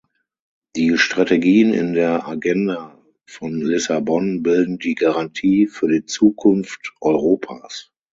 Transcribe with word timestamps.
Die 0.75 0.97
Strategien 0.97 1.75
in 1.75 1.93
der 1.93 2.27
Agenda 2.27 2.97
von 3.27 3.61
Lissabon 3.61 4.41
bilden 4.41 4.79
die 4.79 4.95
Garantie 4.95 5.67
für 5.67 5.87
die 5.89 6.05
Zukunft 6.07 6.93
Europas. 7.01 7.91